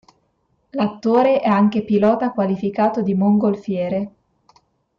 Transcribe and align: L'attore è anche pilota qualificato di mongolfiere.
L'attore 0.71 1.41
è 1.41 1.47
anche 1.47 1.83
pilota 1.83 2.31
qualificato 2.31 3.03
di 3.03 3.13
mongolfiere. 3.13 4.11